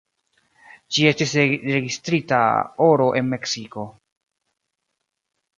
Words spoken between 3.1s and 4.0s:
en Meksiko.